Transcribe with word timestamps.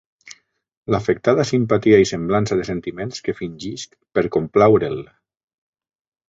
L'afectada 0.93 1.43
simpatia 1.49 1.99
i 2.05 2.09
semblança 2.11 2.57
de 2.61 2.65
sentiments 2.69 3.23
que 3.27 3.37
fingisc 3.43 3.95
per 4.19 4.25
complaure'l! 4.39 4.99